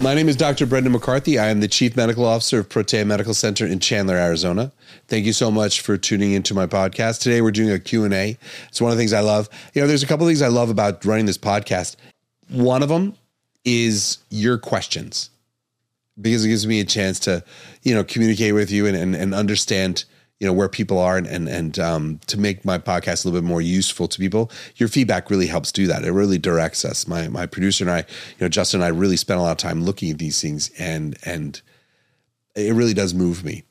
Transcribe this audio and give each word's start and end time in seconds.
My 0.00 0.12
name 0.14 0.28
is 0.28 0.36
Dr. 0.36 0.66
Brendan 0.66 0.92
McCarthy. 0.92 1.38
I 1.38 1.46
am 1.48 1.60
the 1.60 1.68
Chief 1.68 1.96
Medical 1.96 2.24
Officer 2.24 2.58
of 2.58 2.68
Protea 2.68 3.04
Medical 3.04 3.32
Center 3.32 3.66
in 3.66 3.78
Chandler, 3.80 4.16
Arizona. 4.16 4.72
Thank 5.08 5.24
you 5.24 5.32
so 5.32 5.50
much 5.50 5.80
for 5.80 5.96
tuning 5.96 6.32
into 6.32 6.52
my 6.52 6.66
podcast. 6.66 7.20
Today 7.20 7.40
we're 7.40 7.52
doing 7.52 7.70
a 7.70 7.78
Q&A. 7.78 8.36
It's 8.68 8.80
one 8.80 8.90
of 8.90 8.96
the 8.96 9.00
things 9.00 9.12
I 9.12 9.20
love. 9.20 9.48
You 9.72 9.80
know, 9.80 9.88
there's 9.88 10.02
a 10.02 10.06
couple 10.06 10.26
of 10.26 10.30
things 10.30 10.42
I 10.42 10.48
love 10.48 10.68
about 10.68 11.04
running 11.04 11.26
this 11.26 11.38
podcast. 11.38 11.96
One 12.48 12.82
of 12.82 12.88
them 12.88 13.14
is 13.64 14.18
your 14.30 14.58
questions 14.58 15.30
because 16.20 16.44
it 16.44 16.48
gives 16.48 16.66
me 16.66 16.80
a 16.80 16.84
chance 16.84 17.18
to, 17.20 17.42
you 17.82 17.94
know, 17.94 18.04
communicate 18.04 18.52
with 18.52 18.70
you 18.70 18.86
and, 18.86 18.96
and, 18.96 19.14
and 19.14 19.34
understand– 19.34 20.04
you 20.44 20.50
know 20.50 20.52
where 20.52 20.68
people 20.68 20.98
are 20.98 21.16
and 21.16 21.26
and, 21.26 21.48
and 21.48 21.78
um, 21.78 22.20
to 22.26 22.38
make 22.38 22.66
my 22.66 22.76
podcast 22.76 23.24
a 23.24 23.28
little 23.28 23.40
bit 23.40 23.48
more 23.48 23.62
useful 23.62 24.06
to 24.06 24.18
people 24.18 24.50
your 24.76 24.90
feedback 24.90 25.30
really 25.30 25.46
helps 25.46 25.72
do 25.72 25.86
that. 25.86 26.04
It 26.04 26.12
really 26.12 26.36
directs 26.36 26.84
us. 26.84 27.08
My 27.08 27.28
my 27.28 27.46
producer 27.46 27.84
and 27.84 27.90
i 27.90 27.98
you 27.98 28.42
know 28.42 28.48
justin 28.48 28.82
and 28.82 28.84
i 28.84 28.88
really 28.88 29.16
spent 29.16 29.40
a 29.40 29.42
lot 29.42 29.52
of 29.52 29.56
time 29.56 29.84
looking 29.84 30.10
at 30.10 30.18
these 30.18 30.42
things 30.42 30.70
and 30.78 31.16
and 31.24 31.62
it 32.54 32.74
really 32.74 32.92
does 32.92 33.14
move 33.14 33.42
me. 33.42 33.64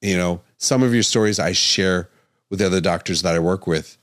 You 0.00 0.16
know 0.16 0.40
some 0.58 0.82
of 0.82 0.92
your 0.92 1.04
stories 1.04 1.38
i 1.38 1.52
share 1.52 2.10
with 2.48 2.58
the 2.58 2.66
other 2.66 2.80
doctors 2.80 3.22
that 3.22 3.36
i 3.36 3.38
work 3.38 3.68
with 3.68 3.96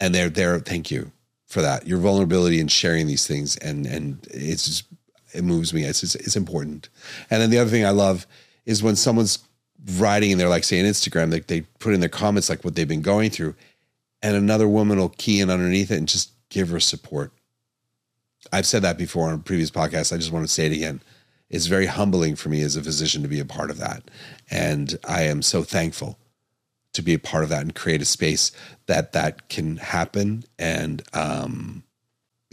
and 0.00 0.12
they're 0.12 0.28
there 0.28 0.58
thank 0.58 0.90
you 0.90 1.12
for 1.46 1.62
that. 1.62 1.86
Your 1.86 1.98
vulnerability 1.98 2.58
in 2.58 2.66
sharing 2.66 3.06
these 3.06 3.24
things 3.24 3.56
and 3.58 3.86
and 3.86 4.26
it's 4.32 4.64
just 4.64 4.84
it 5.32 5.44
moves 5.44 5.72
me. 5.72 5.84
It's, 5.84 6.02
it's 6.02 6.16
it's 6.16 6.34
important. 6.34 6.88
And 7.30 7.40
then 7.40 7.50
the 7.50 7.58
other 7.58 7.70
thing 7.70 7.86
i 7.86 7.90
love 7.90 8.26
is 8.66 8.82
when 8.82 8.96
someone's 8.96 9.38
writing 9.92 10.30
in 10.30 10.38
there, 10.38 10.48
like 10.48 10.64
say 10.64 10.80
on 10.80 10.86
Instagram, 10.86 11.30
they, 11.30 11.40
they 11.40 11.62
put 11.78 11.94
in 11.94 12.00
their 12.00 12.08
comments 12.08 12.48
like 12.48 12.64
what 12.64 12.74
they've 12.74 12.88
been 12.88 13.02
going 13.02 13.30
through, 13.30 13.54
and 14.22 14.36
another 14.36 14.68
woman 14.68 14.98
will 14.98 15.10
key 15.10 15.40
in 15.40 15.50
underneath 15.50 15.90
it 15.90 15.98
and 15.98 16.08
just 16.08 16.32
give 16.48 16.68
her 16.70 16.80
support. 16.80 17.32
I've 18.52 18.66
said 18.66 18.82
that 18.82 18.98
before 18.98 19.28
on 19.30 19.42
previous 19.42 19.70
podcasts. 19.70 20.12
I 20.12 20.16
just 20.16 20.32
want 20.32 20.46
to 20.46 20.52
say 20.52 20.66
it 20.66 20.72
again. 20.72 21.00
It's 21.50 21.66
very 21.66 21.86
humbling 21.86 22.36
for 22.36 22.48
me 22.48 22.62
as 22.62 22.76
a 22.76 22.82
physician 22.82 23.22
to 23.22 23.28
be 23.28 23.40
a 23.40 23.44
part 23.44 23.70
of 23.70 23.78
that. 23.78 24.10
And 24.50 24.98
I 25.06 25.22
am 25.22 25.42
so 25.42 25.62
thankful 25.62 26.18
to 26.94 27.02
be 27.02 27.14
a 27.14 27.18
part 27.18 27.44
of 27.44 27.50
that 27.50 27.62
and 27.62 27.74
create 27.74 28.02
a 28.02 28.06
space 28.06 28.52
that 28.86 29.12
that 29.12 29.48
can 29.48 29.76
happen. 29.76 30.44
And 30.58 31.02
um, 31.12 31.84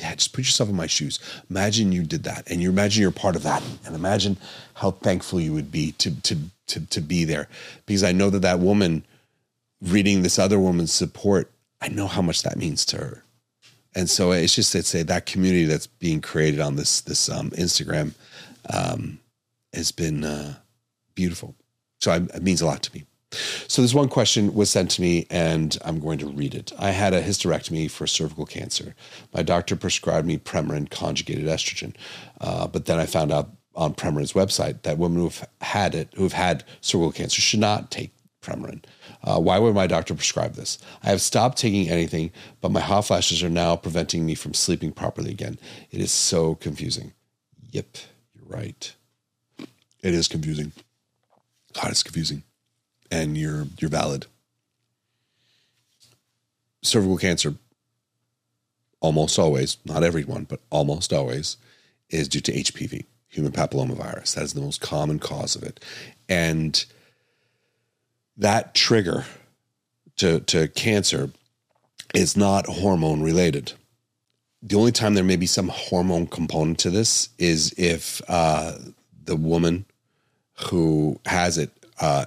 yeah, 0.01 0.15
just 0.15 0.33
put 0.33 0.45
yourself 0.45 0.69
in 0.69 0.75
my 0.75 0.87
shoes. 0.87 1.19
Imagine 1.49 1.91
you 1.91 2.03
did 2.03 2.23
that, 2.23 2.49
and 2.49 2.61
you 2.61 2.69
imagine 2.69 3.01
you're 3.01 3.11
part 3.11 3.35
of 3.35 3.43
that, 3.43 3.61
and 3.85 3.95
imagine 3.95 4.35
how 4.73 4.91
thankful 4.91 5.39
you 5.39 5.53
would 5.53 5.71
be 5.71 5.93
to 5.93 6.19
to 6.21 6.35
to 6.67 6.85
to 6.87 7.01
be 7.01 7.23
there, 7.23 7.47
because 7.85 8.03
I 8.03 8.11
know 8.11 8.29
that 8.31 8.41
that 8.41 8.59
woman 8.59 9.03
reading 9.79 10.23
this 10.23 10.39
other 10.39 10.59
woman's 10.59 10.91
support, 10.91 11.51
I 11.79 11.87
know 11.89 12.07
how 12.07 12.21
much 12.21 12.41
that 12.41 12.57
means 12.57 12.83
to 12.85 12.97
her, 12.97 13.23
and 13.95 14.09
so 14.09 14.31
it's 14.31 14.55
just 14.55 14.75
it's 14.75 14.95
a, 14.95 15.03
that 15.03 15.25
community 15.27 15.65
that's 15.65 15.87
being 15.87 16.21
created 16.21 16.59
on 16.59 16.75
this 16.75 17.01
this 17.01 17.29
um, 17.29 17.51
Instagram 17.51 18.13
um, 18.73 19.19
has 19.73 19.91
been 19.91 20.23
uh, 20.23 20.55
beautiful. 21.13 21.53
So 21.99 22.11
I, 22.11 22.15
it 22.15 22.41
means 22.41 22.61
a 22.61 22.65
lot 22.65 22.81
to 22.83 22.93
me. 22.95 23.05
So 23.31 23.81
this 23.81 23.93
one 23.93 24.09
question 24.09 24.53
was 24.53 24.69
sent 24.69 24.91
to 24.91 25.01
me, 25.01 25.25
and 25.29 25.77
I'm 25.85 25.99
going 25.99 26.19
to 26.19 26.27
read 26.27 26.53
it. 26.53 26.73
I 26.77 26.91
had 26.91 27.13
a 27.13 27.21
hysterectomy 27.21 27.89
for 27.89 28.05
cervical 28.05 28.45
cancer. 28.45 28.93
My 29.33 29.41
doctor 29.41 29.75
prescribed 29.75 30.27
me 30.27 30.37
Premarin 30.37 30.89
conjugated 30.89 31.45
estrogen, 31.45 31.95
uh, 32.41 32.67
but 32.67 32.85
then 32.85 32.99
I 32.99 33.05
found 33.05 33.31
out 33.31 33.49
on 33.73 33.93
Premarin's 33.93 34.33
website 34.33 34.81
that 34.81 34.97
women 34.97 35.21
who've 35.21 35.45
had 35.61 35.95
it, 35.95 36.09
who've 36.15 36.33
had 36.33 36.65
cervical 36.81 37.13
cancer, 37.13 37.41
should 37.41 37.61
not 37.61 37.89
take 37.89 38.11
Premarin. 38.41 38.83
Uh, 39.23 39.39
why 39.39 39.59
would 39.59 39.75
my 39.75 39.87
doctor 39.87 40.13
prescribe 40.13 40.55
this? 40.55 40.77
I 41.03 41.09
have 41.09 41.21
stopped 41.21 41.57
taking 41.57 41.87
anything, 41.87 42.31
but 42.59 42.71
my 42.71 42.81
hot 42.81 43.05
flashes 43.05 43.43
are 43.43 43.49
now 43.49 43.77
preventing 43.77 44.25
me 44.25 44.35
from 44.35 44.53
sleeping 44.53 44.91
properly 44.91 45.31
again. 45.31 45.57
It 45.89 46.01
is 46.01 46.11
so 46.11 46.55
confusing. 46.55 47.13
Yep, 47.71 47.97
you're 48.35 48.57
right. 48.57 48.93
It 50.03 50.13
is 50.13 50.27
confusing. 50.27 50.73
God, 51.73 51.91
it's 51.91 52.03
confusing 52.03 52.43
and 53.11 53.37
you're 53.37 53.67
you're 53.79 53.89
valid. 53.89 54.25
Cervical 56.81 57.17
cancer 57.17 57.55
almost 59.01 59.37
always, 59.37 59.77
not 59.85 60.03
everyone, 60.03 60.45
but 60.45 60.61
almost 60.69 61.11
always 61.11 61.57
is 62.09 62.27
due 62.27 62.39
to 62.41 62.51
HPV, 62.51 63.05
human 63.27 63.51
papillomavirus. 63.51 64.35
That 64.35 64.43
is 64.43 64.53
the 64.53 64.61
most 64.61 64.79
common 64.79 65.19
cause 65.19 65.55
of 65.55 65.63
it. 65.63 65.83
And 66.29 66.83
that 68.37 68.73
trigger 68.73 69.25
to, 70.17 70.39
to 70.41 70.67
cancer 70.69 71.31
is 72.13 72.37
not 72.37 72.67
hormone 72.67 73.21
related. 73.21 73.73
The 74.61 74.77
only 74.77 74.91
time 74.91 75.15
there 75.15 75.23
may 75.23 75.35
be 75.35 75.47
some 75.47 75.69
hormone 75.69 76.27
component 76.27 76.79
to 76.79 76.91
this 76.91 77.29
is 77.37 77.73
if 77.77 78.21
uh, 78.27 78.73
the 79.23 79.35
woman 79.35 79.85
who 80.65 81.19
has 81.25 81.57
it 81.57 81.71
uh, 81.99 82.25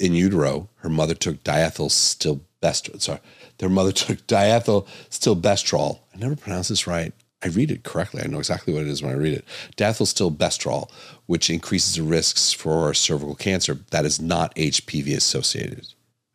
in 0.00 0.14
utero, 0.14 0.68
her 0.76 0.88
mother 0.88 1.14
took 1.14 1.44
diethyl 1.44 1.90
stilbestrol. 1.90 3.00
Sorry, 3.00 3.20
their 3.58 3.68
mother 3.68 3.92
took 4.04 4.26
diethyl 4.26 4.86
stilbestrol. 5.10 6.00
I 6.14 6.18
never 6.18 6.36
pronounce 6.36 6.68
this 6.68 6.86
right. 6.86 7.12
I 7.42 7.48
read 7.48 7.70
it 7.70 7.84
correctly. 7.84 8.22
I 8.22 8.26
know 8.26 8.38
exactly 8.38 8.74
what 8.74 8.82
it 8.82 8.88
is 8.88 9.02
when 9.02 9.12
I 9.12 9.16
read 9.16 9.32
it. 9.32 9.44
Diethyl 9.76 10.06
stilbestrol, 10.06 10.90
which 11.26 11.48
increases 11.48 11.94
the 11.94 12.02
risks 12.02 12.52
for 12.52 12.92
cervical 12.92 13.34
cancer, 13.34 13.78
that 13.90 14.04
is 14.04 14.20
not 14.20 14.54
HPV 14.56 15.16
associated. 15.16 15.86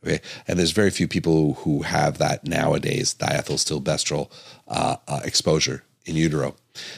Okay, 0.03 0.21
and 0.47 0.57
there's 0.57 0.71
very 0.71 0.91
few 0.91 1.07
people 1.07 1.55
who 1.55 1.81
have 1.81 2.17
that 2.19 2.47
nowadays. 2.47 3.13
Diethyl 3.15 3.57
stilbestrol 3.57 4.31
uh, 4.67 4.97
uh, 5.07 5.21
exposure 5.23 5.83
in 6.05 6.15
utero. 6.15 6.55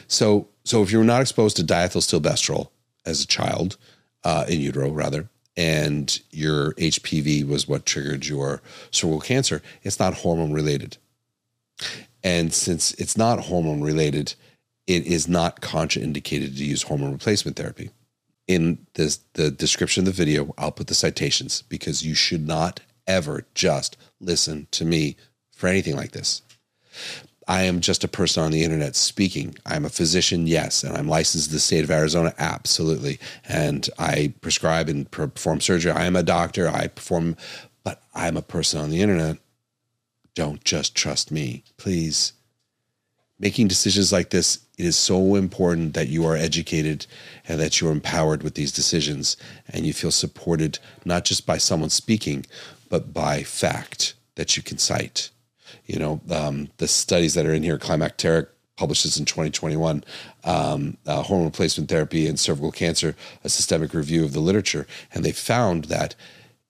So, 0.08 0.48
so 0.64 0.84
if 0.84 0.92
you're 0.92 1.04
not 1.04 1.22
exposed 1.22 1.58
to 1.58 1.64
diethyl 1.64 2.02
stilbestrol 2.02 2.70
as 3.06 3.22
a 3.22 3.28
child 3.28 3.78
uh, 4.24 4.46
in 4.48 4.60
utero, 4.60 4.90
rather, 4.90 5.30
and 5.58 6.22
your 6.30 6.74
HPV 6.74 7.46
was 7.46 7.68
what 7.68 7.86
triggered 7.86 8.28
your 8.28 8.62
cervical 8.92 9.20
cancer, 9.20 9.64
it's 9.82 10.00
not 10.00 10.14
hormone 10.14 10.54
related. 10.54 10.98
And 12.24 12.54
since 12.54 12.94
it's 12.94 13.18
not 13.18 13.40
hormone 13.46 13.82
related, 13.82 14.36
it 14.86 15.06
is 15.06 15.28
not 15.28 15.62
contraindicated 15.62 16.58
to 16.58 16.64
use 16.64 16.84
hormone 16.84 17.12
replacement 17.12 17.58
therapy. 17.58 17.90
In 18.48 18.86
this, 18.94 19.20
the 19.34 19.52
description 19.52 20.02
of 20.02 20.06
the 20.06 20.12
video, 20.24 20.54
I'll 20.58 20.72
put 20.72 20.88
the 20.88 20.94
citations 20.94 21.64
because 21.64 22.06
you 22.06 22.14
should 22.14 22.48
not 22.48 22.80
ever 23.06 23.46
just 23.54 23.98
listen 24.22 24.68
to 24.72 24.86
me 24.86 25.18
for 25.52 25.68
anything 25.68 25.96
like 25.96 26.12
this. 26.12 26.44
I 27.48 27.64
am 27.64 27.80
just 27.80 28.04
a 28.04 28.10
person 28.10 28.44
on 28.44 28.52
the 28.52 28.64
internet 28.64 28.96
speaking. 28.96 29.56
I'm 29.66 29.86
a 29.86 29.90
physician, 29.90 30.48
yes, 30.48 30.84
and 30.84 30.98
I'm 30.98 31.08
licensed 31.08 31.48
in 31.48 31.54
the 31.54 31.62
state 31.62 31.86
of 31.86 31.92
Arizona, 31.92 32.34
absolutely. 32.38 33.20
And 33.48 33.90
I 33.98 34.34
prescribe 34.42 34.90
and 34.90 35.10
perform 35.10 35.62
surgery. 35.62 35.92
I 35.92 36.06
am 36.06 36.18
a 36.18 36.24
doctor. 36.24 36.68
I 36.68 36.88
perform, 36.88 37.38
but 37.86 38.04
I'm 38.14 38.36
a 38.36 38.42
person 38.42 38.82
on 38.82 38.90
the 38.90 39.02
internet. 39.02 39.38
Don't 40.36 40.62
just 40.66 40.94
trust 40.94 41.32
me, 41.32 41.64
please. 41.78 42.34
Making 43.40 43.70
decisions 43.70 44.12
like 44.12 44.32
this, 44.32 44.60
it 44.78 44.84
is 44.86 44.98
so 44.98 45.36
important 45.36 45.94
that 45.94 46.10
you 46.10 46.26
are 46.26 46.36
educated 46.36 47.06
and 47.48 47.60
that 47.62 47.80
you're 47.80 47.92
empowered 47.92 48.44
with 48.44 48.56
these 48.56 48.74
decisions 48.74 49.38
and 49.70 49.86
you 49.86 49.94
feel 49.94 50.12
supported 50.12 50.80
not 51.06 51.24
just 51.24 51.46
by 51.46 51.58
someone 51.58 51.92
speaking, 51.92 52.46
but 52.90 53.14
by 53.14 53.44
fact 53.44 54.16
that 54.36 54.58
you 54.58 54.64
can 54.64 54.78
cite 54.78 55.30
you 55.86 56.00
know, 56.00 56.22
um, 56.30 56.70
the 56.78 56.88
studies 56.88 57.34
that 57.34 57.46
are 57.46 57.54
in 57.54 57.64
here, 57.64 57.78
climacteric 57.78 58.48
publishes 58.78 59.18
in 59.18 59.26
2021, 59.26 60.04
um, 60.44 60.98
uh, 61.06 61.24
hormone 61.24 61.48
replacement 61.48 61.90
therapy 61.90 62.28
and 62.28 62.40
cervical 62.40 62.72
cancer, 62.72 63.16
a 63.44 63.50
systemic 63.50 63.94
review 63.94 64.24
of 64.24 64.34
the 64.34 64.40
literature. 64.40 64.88
And 65.14 65.26
they 65.26 65.32
found 65.32 65.86
that 65.86 66.16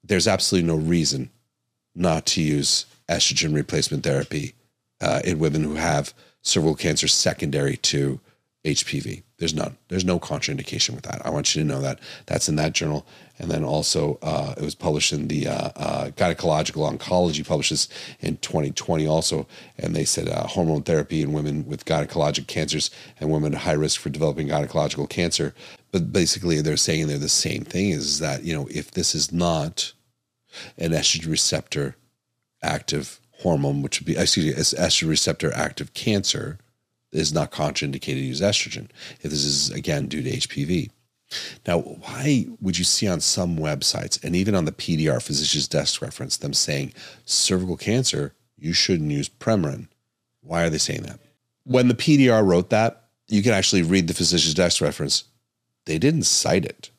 there's 0.03 0.27
absolutely 0.27 0.67
no 0.67 0.75
reason 0.75 1.29
not 1.93 2.25
to 2.27 2.41
use 2.41 2.85
estrogen 3.09 3.53
replacement 3.53 4.03
therapy 4.03 4.53
uh, 5.01 5.21
in 5.23 5.39
women 5.39 5.63
who 5.63 5.75
have 5.75 6.13
cervical 6.41 6.75
cancer 6.75 7.07
secondary 7.07 7.77
to 7.77 8.19
HPV. 8.67 9.23
There's 9.37 9.53
none. 9.53 9.77
There's 9.87 10.03
no 10.03 10.19
contraindication 10.19 10.91
with 10.91 11.03
that. 11.03 11.25
I 11.25 11.29
want 11.29 11.55
you 11.55 11.61
to 11.61 11.67
know 11.67 11.81
that. 11.81 11.99
That's 12.25 12.49
in 12.49 12.55
that 12.57 12.73
journal. 12.73 13.05
And 13.39 13.49
then 13.49 13.63
also, 13.63 14.17
uh, 14.21 14.55
it 14.57 14.63
was 14.63 14.75
published 14.75 15.13
in 15.13 15.27
the 15.29 15.47
uh, 15.47 15.69
uh, 15.75 16.05
Gynecological 16.09 16.91
Oncology, 16.91 17.47
publishes 17.47 17.87
in 18.19 18.37
2020 18.37 19.07
also. 19.07 19.47
And 19.77 19.95
they 19.95 20.03
said 20.03 20.27
uh, 20.27 20.47
hormone 20.47 20.83
therapy 20.83 21.21
in 21.21 21.31
women 21.31 21.65
with 21.65 21.85
gynecologic 21.85 22.47
cancers 22.47 22.91
and 23.19 23.31
women 23.31 23.53
at 23.53 23.61
high 23.61 23.71
risk 23.73 24.01
for 24.01 24.09
developing 24.09 24.49
gynecological 24.49 25.09
cancer. 25.09 25.53
But 25.91 26.11
basically, 26.11 26.61
they're 26.61 26.75
saying 26.75 27.07
they're 27.07 27.17
the 27.17 27.29
same 27.29 27.63
thing 27.63 27.91
is 27.91 28.19
that, 28.19 28.43
you 28.43 28.53
know, 28.53 28.67
if 28.69 28.91
this 28.91 29.15
is 29.15 29.31
not 29.31 29.93
an 30.77 30.91
estrogen 30.91 31.29
receptor 31.29 31.95
active 32.61 33.21
hormone, 33.43 33.81
which 33.81 33.99
would 33.99 34.07
be, 34.07 34.17
excuse 34.17 34.45
me, 34.45 34.51
estrogen 34.53 35.09
receptor 35.09 35.53
active 35.53 35.93
cancer, 35.93 36.57
is 37.17 37.33
not 37.33 37.51
contraindicated 37.51 38.01
to 38.01 38.19
use 38.19 38.41
estrogen 38.41 38.89
if 39.21 39.31
this 39.31 39.43
is 39.43 39.71
again 39.71 40.07
due 40.07 40.21
to 40.21 40.29
HPV. 40.29 40.89
Now, 41.65 41.79
why 41.79 42.47
would 42.61 42.77
you 42.77 42.85
see 42.85 43.07
on 43.07 43.19
some 43.19 43.57
websites 43.57 44.23
and 44.23 44.35
even 44.35 44.55
on 44.55 44.65
the 44.65 44.71
PDR 44.71 45.21
physician's 45.21 45.67
desk 45.67 46.01
reference 46.01 46.37
them 46.37 46.53
saying 46.53 46.93
cervical 47.25 47.75
cancer, 47.75 48.33
you 48.57 48.73
shouldn't 48.73 49.11
use 49.11 49.27
Premarin? 49.27 49.87
Why 50.41 50.63
are 50.63 50.69
they 50.69 50.77
saying 50.77 51.03
that? 51.03 51.19
When 51.65 51.89
the 51.89 51.93
PDR 51.93 52.45
wrote 52.45 52.69
that, 52.69 53.07
you 53.27 53.43
can 53.43 53.51
actually 53.51 53.81
read 53.81 54.07
the 54.07 54.13
physician's 54.13 54.53
desk 54.53 54.81
reference. 54.81 55.25
They 55.85 55.97
didn't 55.97 56.23
cite 56.23 56.65
it. 56.65 56.91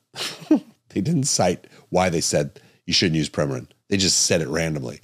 they 0.90 1.00
didn't 1.00 1.24
cite 1.24 1.66
why 1.88 2.10
they 2.10 2.20
said 2.20 2.60
you 2.84 2.92
shouldn't 2.92 3.16
use 3.16 3.30
Premarin. 3.30 3.68
They 3.88 3.96
just 3.96 4.26
said 4.26 4.42
it 4.42 4.48
randomly. 4.48 5.00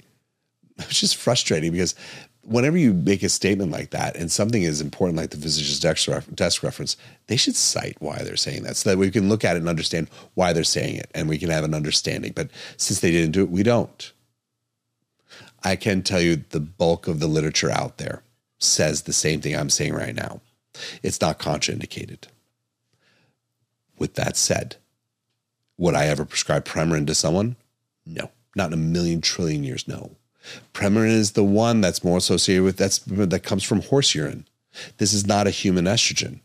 It's 0.77 0.99
just 0.99 1.15
frustrating 1.15 1.71
because 1.71 1.95
whenever 2.45 2.77
you 2.77 2.93
make 2.93 3.23
a 3.23 3.29
statement 3.29 3.71
like 3.71 3.89
that 3.89 4.15
and 4.15 4.31
something 4.31 4.63
is 4.63 4.79
important 4.79 5.17
like 5.17 5.31
the 5.31 5.37
physician's 5.37 5.79
desk 5.79 6.63
reference, 6.63 6.97
they 7.27 7.35
should 7.35 7.55
cite 7.55 7.97
why 7.99 8.19
they're 8.19 8.37
saying 8.37 8.63
that 8.63 8.77
so 8.77 8.89
that 8.89 8.97
we 8.97 9.11
can 9.11 9.29
look 9.29 9.43
at 9.43 9.55
it 9.55 9.59
and 9.59 9.69
understand 9.69 10.09
why 10.35 10.53
they're 10.53 10.63
saying 10.63 10.95
it 10.95 11.09
and 11.15 11.27
we 11.27 11.37
can 11.37 11.49
have 11.49 11.63
an 11.63 11.73
understanding. 11.73 12.33
But 12.35 12.49
since 12.77 12.99
they 12.99 13.11
didn't 13.11 13.31
do 13.31 13.43
it, 13.43 13.49
we 13.49 13.63
don't. 13.63 14.11
I 15.63 15.75
can 15.75 16.03
tell 16.03 16.21
you 16.21 16.43
the 16.49 16.59
bulk 16.59 17.07
of 17.07 17.19
the 17.19 17.27
literature 17.27 17.71
out 17.71 17.97
there 17.97 18.21
says 18.59 19.01
the 19.01 19.13
same 19.13 19.41
thing 19.41 19.55
I'm 19.55 19.69
saying 19.69 19.93
right 19.93 20.15
now. 20.15 20.41
It's 21.01 21.21
not 21.21 21.39
contraindicated. 21.39 22.25
With 23.97 24.13
that 24.15 24.37
said, 24.37 24.75
would 25.77 25.95
I 25.95 26.05
ever 26.05 26.25
prescribe 26.25 26.65
Premarin 26.65 27.07
to 27.07 27.15
someone? 27.15 27.55
No, 28.05 28.29
not 28.55 28.67
in 28.67 28.73
a 28.73 28.77
million 28.77 29.21
trillion 29.21 29.63
years. 29.63 29.87
No. 29.87 30.11
Premarin 30.73 31.09
is 31.09 31.31
the 31.31 31.43
one 31.43 31.81
that's 31.81 32.03
more 32.03 32.17
associated 32.17 32.63
with 32.63 32.77
that's 32.77 32.99
that 32.99 33.43
comes 33.43 33.63
from 33.63 33.81
horse 33.81 34.13
urine. 34.13 34.47
This 34.97 35.13
is 35.13 35.25
not 35.25 35.47
a 35.47 35.51
human 35.51 35.85
estrogen. 35.85 36.39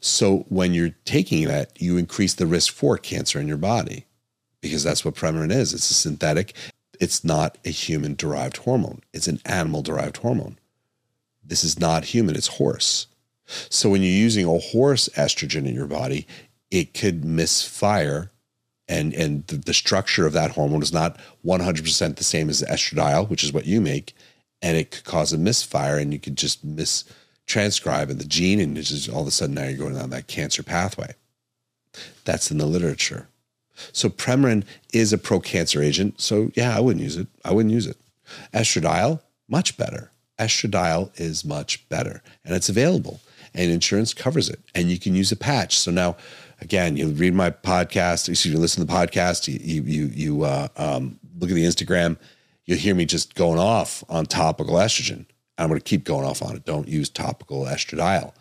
So 0.00 0.44
when 0.48 0.74
you're 0.74 0.94
taking 1.04 1.48
that, 1.48 1.80
you 1.80 1.96
increase 1.96 2.34
the 2.34 2.46
risk 2.46 2.72
for 2.72 2.98
cancer 2.98 3.40
in 3.40 3.48
your 3.48 3.56
body 3.56 4.04
because 4.60 4.84
that's 4.84 5.04
what 5.04 5.14
Premarin 5.14 5.52
is. 5.52 5.72
It's 5.72 5.90
a 5.90 5.94
synthetic. 5.94 6.54
It's 7.00 7.24
not 7.24 7.56
a 7.64 7.70
human 7.70 8.14
derived 8.14 8.58
hormone. 8.58 9.00
It's 9.14 9.28
an 9.28 9.40
animal 9.46 9.82
derived 9.82 10.18
hormone. 10.18 10.58
This 11.42 11.64
is 11.64 11.80
not 11.80 12.04
human, 12.04 12.36
it's 12.36 12.46
horse. 12.46 13.06
So 13.70 13.90
when 13.90 14.02
you're 14.02 14.10
using 14.10 14.46
a 14.46 14.58
horse 14.58 15.08
estrogen 15.16 15.66
in 15.66 15.74
your 15.74 15.86
body, 15.86 16.26
it 16.70 16.94
could 16.94 17.24
misfire 17.24 18.30
and 18.90 19.14
and 19.14 19.46
the, 19.46 19.56
the, 19.56 19.72
structure 19.72 20.26
of 20.26 20.32
that 20.34 20.50
hormone 20.50 20.82
is 20.82 20.92
not 20.92 21.18
100% 21.46 22.16
the 22.16 22.24
same 22.24 22.50
as 22.50 22.62
estradiol, 22.62 23.30
which 23.30 23.44
is 23.44 23.52
what 23.52 23.64
you 23.64 23.80
make, 23.80 24.14
and 24.60 24.76
it 24.76 24.90
could 24.90 25.04
cause 25.04 25.32
a 25.32 25.38
misfire, 25.38 25.96
and 25.96 26.12
you 26.12 26.18
could 26.18 26.36
just 26.36 26.66
mistranscribe 26.66 28.10
in 28.10 28.18
the 28.18 28.24
gene, 28.24 28.60
and 28.60 28.76
just 28.76 29.08
all 29.08 29.22
of 29.22 29.28
a 29.28 29.30
sudden 29.30 29.54
now 29.54 29.64
you're 29.64 29.78
going 29.78 29.94
down 29.94 30.10
that 30.10 30.26
cancer 30.26 30.62
pathway. 30.62 31.14
That's 32.24 32.50
in 32.50 32.58
the 32.58 32.66
literature. 32.66 33.28
So 33.92 34.10
Premarin 34.10 34.64
is 34.92 35.12
a 35.12 35.18
pro-cancer 35.18 35.82
agent. 35.82 36.20
So 36.20 36.50
yeah, 36.54 36.76
I 36.76 36.80
wouldn't 36.80 37.02
use 37.02 37.16
it. 37.16 37.28
I 37.44 37.52
wouldn't 37.52 37.72
use 37.72 37.86
it. 37.86 37.96
Estradiol, 38.52 39.20
much 39.48 39.76
better. 39.78 40.10
Estradiol 40.38 41.10
is 41.18 41.44
much 41.44 41.88
better, 41.88 42.22
and 42.44 42.54
it's 42.54 42.68
available, 42.68 43.20
and 43.54 43.70
insurance 43.70 44.14
covers 44.14 44.48
it, 44.48 44.58
and 44.74 44.90
you 44.90 44.98
can 44.98 45.14
use 45.14 45.30
a 45.30 45.36
patch. 45.36 45.78
So 45.78 45.90
now 45.90 46.16
again, 46.60 46.96
you 46.96 47.08
read 47.08 47.34
my 47.34 47.50
podcast, 47.50 48.28
excuse 48.28 48.54
me, 48.54 48.60
listen 48.60 48.86
to 48.86 48.92
the 48.92 48.98
podcast, 48.98 49.48
you 49.48 49.82
you 49.82 50.06
you 50.06 50.44
uh, 50.44 50.68
um, 50.76 51.18
look 51.38 51.50
at 51.50 51.54
the 51.54 51.64
Instagram, 51.64 52.16
you'll 52.64 52.78
hear 52.78 52.94
me 52.94 53.04
just 53.04 53.34
going 53.34 53.58
off 53.58 54.04
on 54.08 54.26
topical 54.26 54.74
estrogen. 54.74 55.26
I'm 55.58 55.68
going 55.68 55.80
to 55.80 55.84
keep 55.84 56.04
going 56.04 56.24
off 56.24 56.42
on 56.42 56.56
it. 56.56 56.64
Don't 56.64 56.88
use 56.88 57.10
topical 57.10 57.64
estradiol. 57.64 58.32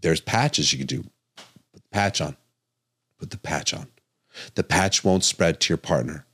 There's 0.00 0.20
patches 0.20 0.72
you 0.72 0.78
can 0.78 0.86
do. 0.86 1.02
Put 1.72 1.82
the 1.82 1.88
patch 1.90 2.20
on. 2.20 2.36
Put 3.18 3.30
the 3.30 3.38
patch 3.38 3.74
on. 3.74 3.88
The 4.54 4.62
patch 4.62 5.02
won't 5.02 5.24
spread 5.24 5.58
to 5.60 5.72
your 5.72 5.78
partner. 5.78 6.24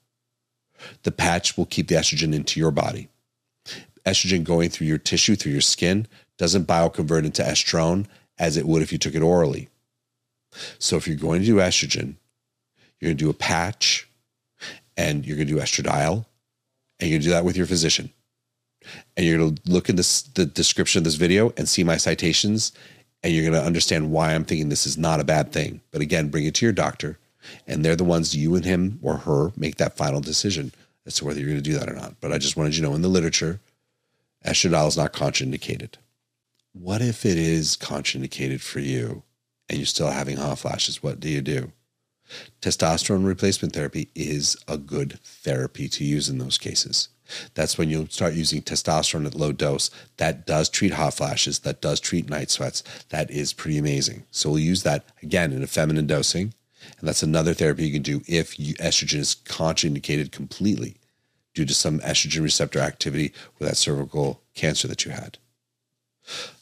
The 1.04 1.12
patch 1.12 1.56
will 1.56 1.64
keep 1.64 1.88
the 1.88 1.94
estrogen 1.94 2.34
into 2.34 2.60
your 2.60 2.70
body. 2.70 3.08
Estrogen 4.04 4.44
going 4.44 4.68
through 4.68 4.86
your 4.86 4.98
tissue, 4.98 5.34
through 5.34 5.52
your 5.52 5.62
skin, 5.62 6.06
doesn't 6.36 6.66
bioconvert 6.66 7.24
into 7.24 7.42
estrone 7.42 8.06
as 8.38 8.58
it 8.58 8.66
would 8.66 8.82
if 8.82 8.92
you 8.92 8.98
took 8.98 9.14
it 9.14 9.22
orally. 9.22 9.70
So 10.78 10.96
if 10.96 11.06
you're 11.06 11.16
going 11.16 11.40
to 11.40 11.46
do 11.46 11.56
estrogen, 11.56 12.16
you're 13.00 13.08
going 13.08 13.18
to 13.18 13.24
do 13.24 13.30
a 13.30 13.34
patch 13.34 14.08
and 14.96 15.26
you're 15.26 15.36
going 15.36 15.48
to 15.48 15.54
do 15.54 15.60
estradiol 15.60 16.26
and 17.00 17.10
you're 17.10 17.18
going 17.18 17.22
to 17.22 17.28
do 17.28 17.30
that 17.30 17.44
with 17.44 17.56
your 17.56 17.66
physician. 17.66 18.10
And 19.16 19.26
you're 19.26 19.38
going 19.38 19.56
to 19.56 19.70
look 19.70 19.88
in 19.88 19.96
this, 19.96 20.22
the 20.22 20.46
description 20.46 20.98
of 20.98 21.04
this 21.04 21.14
video 21.14 21.52
and 21.56 21.68
see 21.68 21.84
my 21.84 21.96
citations 21.96 22.72
and 23.22 23.32
you're 23.32 23.50
going 23.50 23.60
to 23.60 23.66
understand 23.66 24.12
why 24.12 24.34
I'm 24.34 24.44
thinking 24.44 24.68
this 24.68 24.86
is 24.86 24.98
not 24.98 25.20
a 25.20 25.24
bad 25.24 25.50
thing. 25.52 25.80
But 25.90 26.02
again, 26.02 26.28
bring 26.28 26.44
it 26.44 26.54
to 26.56 26.66
your 26.66 26.72
doctor 26.72 27.18
and 27.66 27.84
they're 27.84 27.96
the 27.96 28.04
ones 28.04 28.36
you 28.36 28.54
and 28.54 28.64
him 28.64 28.98
or 29.02 29.18
her 29.18 29.52
make 29.56 29.76
that 29.76 29.96
final 29.96 30.20
decision 30.20 30.72
as 31.06 31.14
to 31.16 31.24
whether 31.24 31.40
you're 31.40 31.48
going 31.48 31.62
to 31.62 31.70
do 31.70 31.78
that 31.78 31.88
or 31.88 31.94
not. 31.94 32.20
But 32.20 32.32
I 32.32 32.38
just 32.38 32.56
wanted 32.56 32.76
you 32.76 32.82
to 32.82 32.88
know 32.88 32.94
in 32.94 33.02
the 33.02 33.08
literature, 33.08 33.60
estradiol 34.44 34.88
is 34.88 34.96
not 34.96 35.12
contraindicated. 35.12 35.94
What 36.72 37.00
if 37.00 37.24
it 37.24 37.38
is 37.38 37.76
contraindicated 37.76 38.60
for 38.60 38.80
you? 38.80 39.22
And 39.68 39.78
you're 39.78 39.86
still 39.86 40.10
having 40.10 40.36
hot 40.36 40.58
flashes, 40.58 41.02
what 41.02 41.20
do 41.20 41.28
you 41.28 41.40
do? 41.40 41.72
Testosterone 42.60 43.26
replacement 43.26 43.74
therapy 43.74 44.08
is 44.14 44.56
a 44.66 44.78
good 44.78 45.20
therapy 45.22 45.88
to 45.88 46.04
use 46.04 46.28
in 46.28 46.38
those 46.38 46.58
cases. 46.58 47.08
That's 47.54 47.78
when 47.78 47.88
you'll 47.88 48.08
start 48.08 48.34
using 48.34 48.62
testosterone 48.62 49.26
at 49.26 49.34
low 49.34 49.52
dose. 49.52 49.90
That 50.18 50.46
does 50.46 50.68
treat 50.68 50.92
hot 50.92 51.14
flashes, 51.14 51.60
that 51.60 51.80
does 51.80 52.00
treat 52.00 52.28
night 52.28 52.50
sweats. 52.50 52.82
That 53.08 53.30
is 53.30 53.52
pretty 53.52 53.78
amazing. 53.78 54.24
So 54.30 54.50
we'll 54.50 54.58
use 54.58 54.82
that 54.82 55.06
again 55.22 55.52
in 55.52 55.62
a 55.62 55.66
feminine 55.66 56.06
dosing. 56.06 56.54
And 56.98 57.08
that's 57.08 57.22
another 57.22 57.54
therapy 57.54 57.86
you 57.86 57.92
can 57.92 58.02
do 58.02 58.20
if 58.26 58.58
you, 58.58 58.74
estrogen 58.74 59.20
is 59.20 59.34
contraindicated 59.34 60.32
completely 60.32 60.96
due 61.54 61.64
to 61.64 61.74
some 61.74 62.00
estrogen 62.00 62.42
receptor 62.42 62.80
activity 62.80 63.32
with 63.58 63.68
that 63.68 63.76
cervical 63.76 64.42
cancer 64.54 64.86
that 64.88 65.04
you 65.04 65.12
had. 65.12 65.38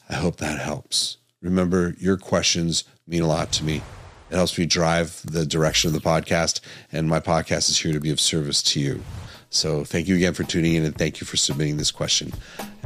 I 0.08 0.14
hope 0.14 0.36
that 0.36 0.60
helps. 0.60 1.16
Remember, 1.42 1.94
your 1.98 2.16
questions 2.16 2.84
mean 3.06 3.22
a 3.22 3.26
lot 3.26 3.52
to 3.52 3.64
me. 3.64 3.82
It 4.30 4.36
helps 4.36 4.56
me 4.56 4.64
drive 4.64 5.20
the 5.26 5.44
direction 5.44 5.88
of 5.88 5.94
the 5.94 6.00
podcast, 6.00 6.60
and 6.90 7.08
my 7.08 7.20
podcast 7.20 7.68
is 7.68 7.78
here 7.78 7.92
to 7.92 8.00
be 8.00 8.10
of 8.10 8.20
service 8.20 8.62
to 8.62 8.80
you. 8.80 9.02
So, 9.50 9.84
thank 9.84 10.08
you 10.08 10.16
again 10.16 10.32
for 10.32 10.44
tuning 10.44 10.74
in, 10.74 10.84
and 10.84 10.96
thank 10.96 11.20
you 11.20 11.26
for 11.26 11.36
submitting 11.36 11.76
this 11.76 11.90
question. 11.90 12.32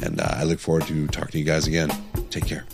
And 0.03 0.21
uh, 0.21 0.29
I 0.29 0.43
look 0.43 0.59
forward 0.59 0.87
to 0.89 1.07
talking 1.07 1.33
to 1.33 1.39
you 1.39 1.45
guys 1.45 1.69
again. 1.69 1.91
Take 2.31 2.47
care. 2.47 2.65